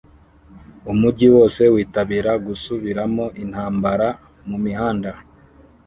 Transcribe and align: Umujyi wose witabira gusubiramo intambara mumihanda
Umujyi 0.91 1.27
wose 1.35 1.61
witabira 1.73 2.31
gusubiramo 2.47 3.25
intambara 3.43 4.07
mumihanda 4.47 5.11